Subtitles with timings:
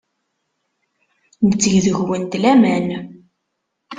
[1.47, 2.87] Netteg deg-went laman.